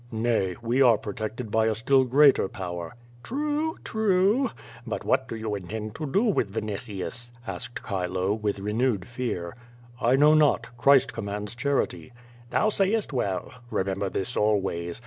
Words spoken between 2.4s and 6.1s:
power." "True, true. ]5ut what do you intend to